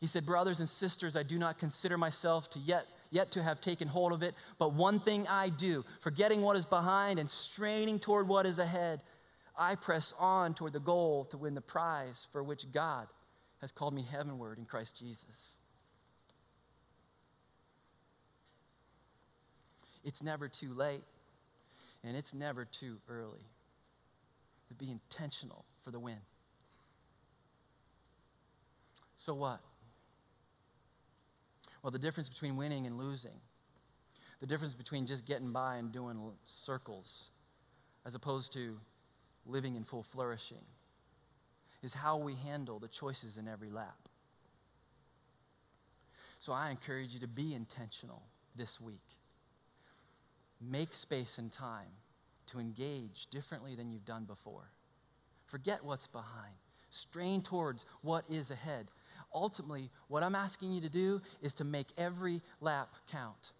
[0.00, 3.60] He said, Brothers and sisters, I do not consider myself to yet yet to have
[3.60, 4.34] taken hold of it.
[4.58, 9.00] But one thing I do, forgetting what is behind and straining toward what is ahead,
[9.56, 13.06] I press on toward the goal to win the prize for which God
[13.60, 15.58] has called me heavenward in Christ Jesus.
[20.04, 21.04] It's never too late,
[22.02, 23.46] and it's never too early
[24.68, 26.18] to be intentional for the win.
[29.16, 29.60] So, what?
[31.84, 33.38] Well, the difference between winning and losing,
[34.40, 37.30] the difference between just getting by and doing circles,
[38.06, 38.78] as opposed to
[39.44, 40.64] living in full flourishing,
[41.82, 43.98] is how we handle the choices in every lap.
[46.38, 48.22] So I encourage you to be intentional
[48.56, 49.04] this week.
[50.62, 51.92] Make space and time
[52.46, 54.70] to engage differently than you've done before.
[55.48, 56.54] Forget what's behind.
[56.88, 58.90] Strain towards what is ahead
[59.34, 63.52] ultimately, what I'm asking you to do is to make every lap count.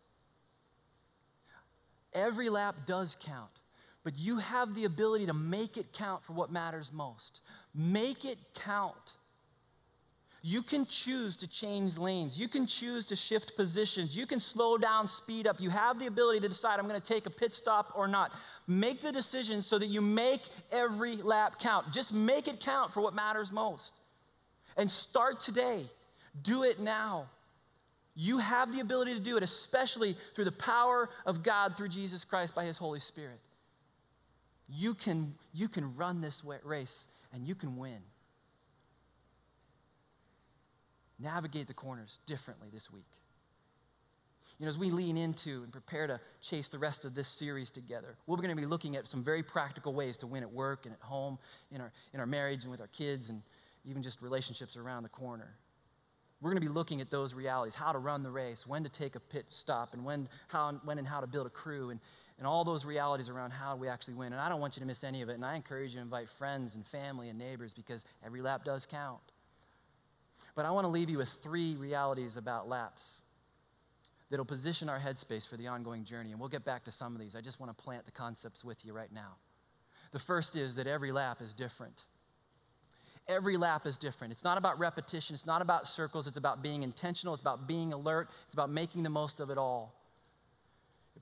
[2.13, 3.51] Every lap does count,
[4.05, 7.41] but you have the ability to make it count for what matters most.
[7.75, 9.15] Make it count.
[10.47, 12.39] You can choose to change lanes.
[12.39, 14.15] You can choose to shift positions.
[14.15, 15.59] You can slow down, speed up.
[15.59, 18.31] You have the ability to decide, I'm going to take a pit stop or not.
[18.69, 21.93] Make the decision so that you make every lap count.
[21.95, 24.01] Just make it count for what matters most.
[24.77, 25.85] And start today.
[26.43, 27.27] Do it now.
[28.17, 32.25] You have the ability to do it, especially through the power of God through Jesus
[32.25, 33.41] Christ by His Holy Spirit.
[34.69, 37.99] You can, you can run this race and you can win.
[41.19, 43.05] Navigate the corners differently this week.
[44.59, 47.73] You know, as we lean into and prepare to chase the rest of this series
[47.73, 50.87] together, we're going to be looking at some very practical ways to win at work
[50.87, 51.39] and at home,
[51.73, 53.43] in our, in our marriage and with our kids and
[53.85, 55.55] even just relationships around the corner.
[56.41, 58.91] We're going to be looking at those realities how to run the race, when to
[58.91, 62.01] take a pit stop, and when, how, when and how to build a crew, and,
[62.39, 64.33] and all those realities around how we actually win.
[64.33, 65.35] And I don't want you to miss any of it.
[65.35, 68.87] And I encourage you to invite friends and family and neighbors because every lap does
[68.87, 69.21] count.
[70.55, 73.23] But I want to leave you with three realities about laps
[74.31, 76.33] that'll position our headspace for the ongoing journey.
[76.33, 77.37] And we'll get back to some of these.
[77.37, 79.37] I just want to plant the concepts with you right now.
[80.13, 82.05] The first is that every lap is different.
[83.27, 84.33] Every lap is different.
[84.33, 87.93] It's not about repetition, it's not about circles, it's about being intentional, it's about being
[87.93, 89.95] alert, it's about making the most of it all.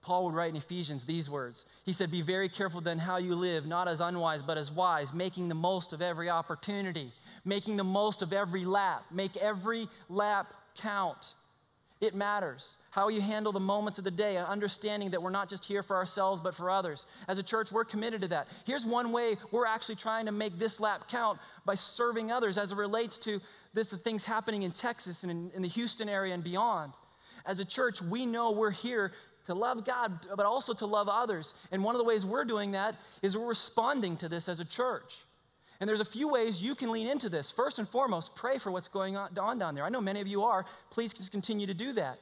[0.02, 1.64] Paul would write in Ephesians these words.
[1.84, 5.12] He said, Be very careful then how you live, not as unwise, but as wise,
[5.14, 7.12] making the most of every opportunity,
[7.44, 9.04] making the most of every lap.
[9.12, 11.34] Make every lap count.
[12.02, 12.78] It matters.
[12.90, 15.94] How you handle the moments of the day, understanding that we're not just here for
[15.94, 17.06] ourselves, but for others.
[17.28, 18.48] As a church, we're committed to that.
[18.66, 22.72] Here's one way we're actually trying to make this lap count by serving others as
[22.72, 23.40] it relates to
[23.72, 26.92] this, the things happening in Texas and in, in the Houston area and beyond.
[27.46, 29.12] As a church, we know we're here
[29.44, 31.54] to love God, but also to love others.
[31.70, 34.64] And one of the ways we're doing that is we're responding to this as a
[34.64, 35.14] church.
[35.82, 37.50] And there's a few ways you can lean into this.
[37.50, 39.82] First and foremost, pray for what's going on down there.
[39.82, 40.64] I know many of you are.
[40.90, 42.20] Please just continue to do that.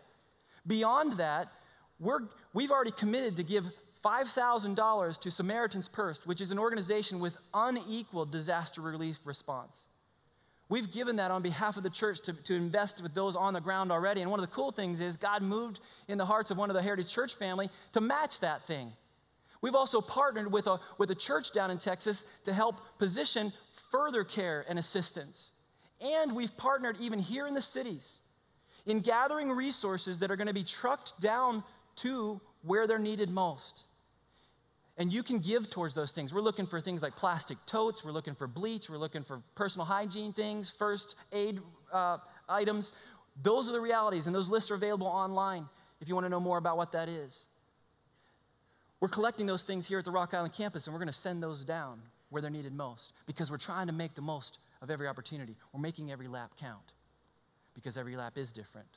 [0.66, 1.52] Beyond that,
[1.98, 2.20] we're,
[2.54, 3.66] we've already committed to give
[4.02, 9.88] $5,000 to Samaritan's Purse, which is an organization with unequaled disaster relief response.
[10.70, 13.60] We've given that on behalf of the church to, to invest with those on the
[13.60, 14.22] ground already.
[14.22, 16.76] And one of the cool things is God moved in the hearts of one of
[16.76, 18.90] the Heritage Church family to match that thing.
[19.62, 23.52] We've also partnered with a, with a church down in Texas to help position
[23.90, 25.52] further care and assistance.
[26.00, 28.20] And we've partnered even here in the cities
[28.86, 31.62] in gathering resources that are going to be trucked down
[31.96, 33.84] to where they're needed most.
[34.96, 36.32] And you can give towards those things.
[36.32, 39.86] We're looking for things like plastic totes, we're looking for bleach, we're looking for personal
[39.86, 41.60] hygiene things, first aid
[41.92, 42.92] uh, items.
[43.42, 45.66] Those are the realities, and those lists are available online
[46.00, 47.46] if you want to know more about what that is.
[49.00, 51.42] We're collecting those things here at the Rock Island campus, and we're going to send
[51.42, 55.08] those down where they're needed most because we're trying to make the most of every
[55.08, 55.56] opportunity.
[55.72, 56.92] We're making every lap count
[57.74, 58.88] because every lap is different.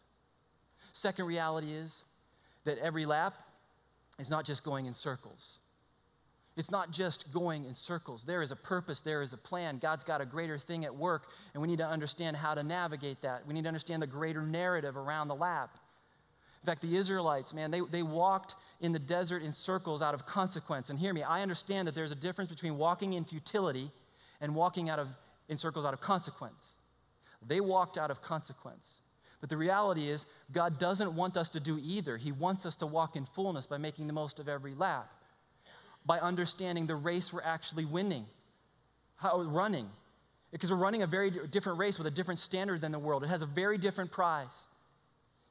[0.92, 2.04] Second reality is
[2.66, 3.44] that every lap
[4.20, 5.60] is not just going in circles.
[6.56, 8.24] It's not just going in circles.
[8.26, 9.80] There is a purpose, there is a plan.
[9.80, 13.22] God's got a greater thing at work, and we need to understand how to navigate
[13.22, 13.48] that.
[13.48, 15.80] We need to understand the greater narrative around the lap.
[16.64, 20.26] In fact, the Israelites, man, they, they walked in the desert in circles out of
[20.26, 20.90] consequence.
[20.90, 23.92] And hear me, I understand that there's a difference between walking in futility
[24.40, 25.10] and walking out of,
[25.50, 26.78] in circles out of consequence.
[27.46, 29.02] They walked out of consequence.
[29.42, 32.16] But the reality is, God doesn't want us to do either.
[32.16, 35.12] He wants us to walk in fullness by making the most of every lap
[36.06, 38.26] by understanding the race we're actually winning,
[39.16, 39.90] how running.
[40.52, 43.24] Because we're running a very different race with a different standard than the world.
[43.24, 44.68] It has a very different prize.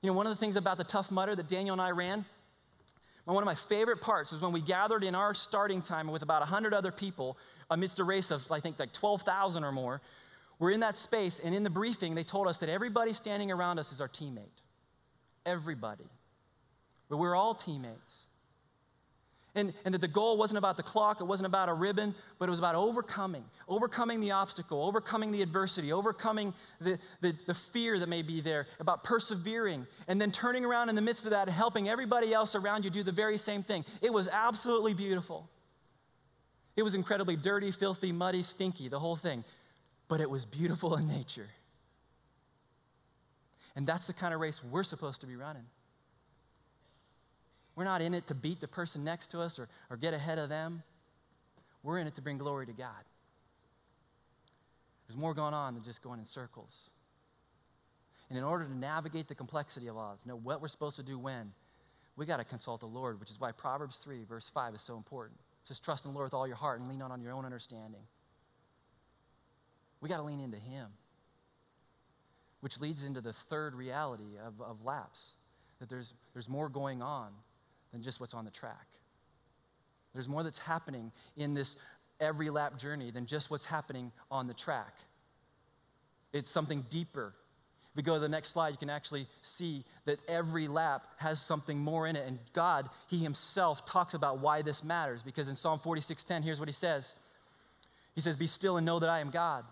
[0.03, 2.25] You know, one of the things about the Tough Mudder that Daniel and I ran,
[3.25, 6.41] one of my favorite parts is when we gathered in our starting time with about
[6.41, 7.39] 100 other people
[7.71, 10.01] amidst a race of, I think, like 12,000 or more.
[10.59, 13.79] We're in that space, and in the briefing, they told us that everybody standing around
[13.79, 14.61] us is our teammate.
[15.47, 16.05] Everybody.
[17.09, 18.27] But we're all teammates.
[19.55, 22.47] And, and that the goal wasn't about the clock, it wasn't about a ribbon, but
[22.47, 27.99] it was about overcoming, overcoming the obstacle, overcoming the adversity, overcoming the, the, the, fear
[27.99, 31.49] that may be there, about persevering, and then turning around in the midst of that
[31.49, 33.85] and helping everybody else around you do the very same thing.
[34.01, 35.47] It was absolutely beautiful.
[36.75, 39.45] It was incredibly dirty, filthy, muddy, stinky, the whole thing.
[40.09, 41.49] But it was beautiful in nature.
[43.77, 45.65] And that's the kind of race we're supposed to be running.
[47.75, 50.39] We're not in it to beat the person next to us or, or get ahead
[50.39, 50.83] of them.
[51.83, 53.05] We're in it to bring glory to God.
[55.07, 56.91] There's more going on than just going in circles.
[58.29, 61.03] And in order to navigate the complexity of all this, know what we're supposed to
[61.03, 61.53] do when,
[62.17, 64.97] we got to consult the Lord, which is why Proverbs 3, verse 5 is so
[64.97, 65.39] important.
[65.63, 67.33] It says, Trust in the Lord with all your heart and lean not on your
[67.33, 68.03] own understanding.
[70.01, 70.89] We got to lean into Him,
[72.61, 75.33] which leads into the third reality of, of laps
[75.81, 77.33] that there's, there's more going on
[77.93, 78.87] than just what's on the track.
[80.15, 81.77] There's more that's happening in this
[82.21, 84.95] every lap journey than just what's happening on the track.
[86.33, 87.35] It's something deeper.
[87.91, 91.41] If we go to the next slide, you can actually see that every lap has
[91.43, 92.27] something more in it.
[92.27, 95.23] And God, He Himself talks about why this matters.
[95.23, 97.15] Because in Psalm 46:10, here's what He says.
[98.15, 99.65] He says, Be still and know that I am God.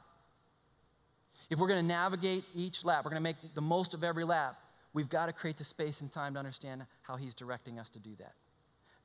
[1.49, 4.25] If we're going to navigate each lap, we're going to make the most of every
[4.25, 4.57] lap,
[4.93, 7.99] We've got to create the space and time to understand how He's directing us to
[7.99, 8.35] do that.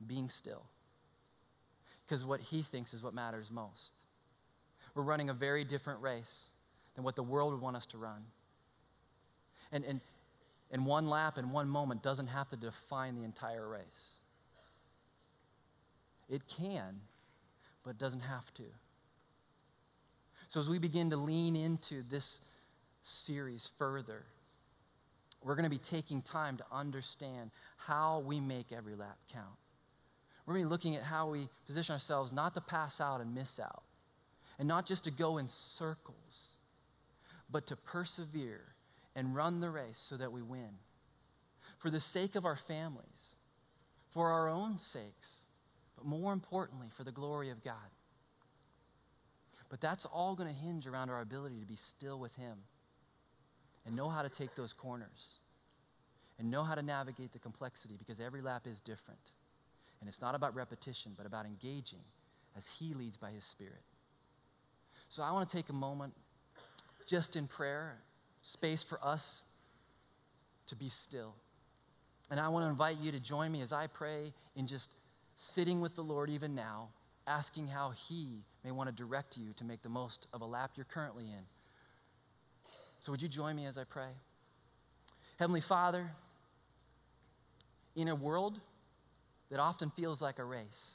[0.06, 0.62] Being still.
[2.04, 3.92] Because what He thinks is what matters most.
[4.94, 6.46] We're running a very different race
[6.94, 8.24] than what the world would want us to run.
[9.70, 10.00] And, and,
[10.70, 14.20] and one lap and one moment doesn't have to define the entire race.
[16.28, 17.00] It can,
[17.84, 18.64] but it doesn't have to.
[20.48, 22.40] So as we begin to lean into this
[23.04, 24.24] series further,
[25.42, 29.46] we're going to be taking time to understand how we make every lap count.
[30.44, 33.34] We're going to be looking at how we position ourselves not to pass out and
[33.34, 33.82] miss out,
[34.58, 36.56] and not just to go in circles,
[37.50, 38.62] but to persevere
[39.14, 40.70] and run the race so that we win.
[41.78, 43.36] For the sake of our families,
[44.12, 45.46] for our own sakes,
[45.96, 47.74] but more importantly, for the glory of God.
[49.68, 52.56] But that's all going to hinge around our ability to be still with Him
[53.86, 55.38] and know how to take those corners
[56.38, 59.20] and know how to navigate the complexity because every lap is different.
[60.00, 62.02] And it's not about repetition, but about engaging
[62.56, 63.82] as He leads by His Spirit.
[65.08, 66.12] So I want to take a moment
[67.06, 67.96] just in prayer,
[68.42, 69.42] space for us
[70.66, 71.34] to be still.
[72.30, 74.90] And I want to invite you to join me as I pray in just
[75.36, 76.88] sitting with the Lord even now,
[77.26, 80.72] asking how He may want to direct you to make the most of a lap
[80.74, 81.44] you're currently in.
[83.00, 84.08] So, would you join me as I pray?
[85.38, 86.10] Heavenly Father,
[87.94, 88.58] in a world
[89.50, 90.94] that often feels like a race,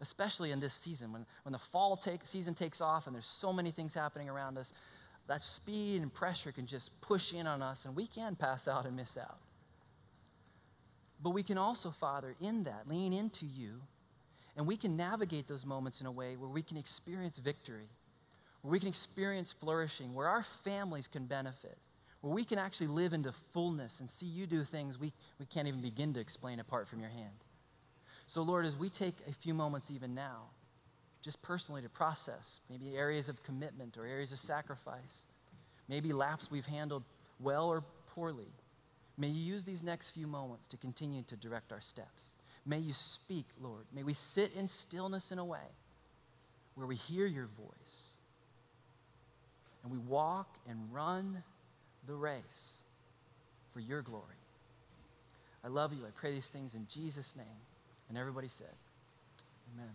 [0.00, 3.52] especially in this season when, when the fall take, season takes off and there's so
[3.52, 4.72] many things happening around us,
[5.26, 8.84] that speed and pressure can just push in on us and we can pass out
[8.84, 9.38] and miss out.
[11.22, 13.80] But we can also, Father, in that, lean into you
[14.56, 17.88] and we can navigate those moments in a way where we can experience victory,
[18.64, 21.76] where we can experience flourishing, where our families can benefit,
[22.22, 25.68] where we can actually live into fullness and see you do things we, we can't
[25.68, 27.44] even begin to explain apart from your hand.
[28.26, 30.44] So, Lord, as we take a few moments even now,
[31.20, 35.26] just personally to process maybe areas of commitment or areas of sacrifice,
[35.86, 37.02] maybe laps we've handled
[37.40, 37.84] well or
[38.14, 38.48] poorly,
[39.18, 42.38] may you use these next few moments to continue to direct our steps.
[42.64, 43.84] May you speak, Lord.
[43.92, 45.68] May we sit in stillness in a way
[46.76, 48.13] where we hear your voice
[49.84, 51.42] and we walk and run
[52.08, 52.42] the race
[53.72, 54.24] for your glory.
[55.62, 56.00] I love you.
[56.04, 57.46] I pray these things in Jesus' name.
[58.08, 58.74] And everybody said,
[59.74, 59.90] Amen.